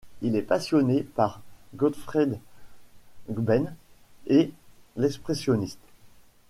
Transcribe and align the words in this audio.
Il 0.23 0.35
est 0.35 0.41
passionné 0.41 1.03
par 1.03 1.41
Gottfried 1.75 2.39
Benn 3.29 3.75
et 4.25 4.51
l'expressionnisme. 4.97 5.77